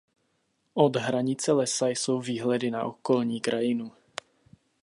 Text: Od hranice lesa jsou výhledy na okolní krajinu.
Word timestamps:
Od 0.75 0.95
hranice 0.95 1.51
lesa 1.53 1.87
jsou 1.89 2.19
výhledy 2.21 2.71
na 2.71 2.83
okolní 2.83 3.41
krajinu. 3.41 3.91